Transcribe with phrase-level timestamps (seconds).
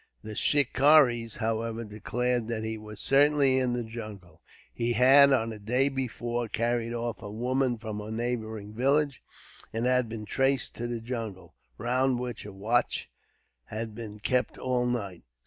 [0.23, 4.41] The shikaris, however, declared that he was certainly in the jungle.
[4.73, 9.21] He had, on the day before, carried off a woman from a neighbouring village;
[9.71, 13.11] and had been traced to the jungle, round which a watch
[13.65, 15.21] had been kept all night.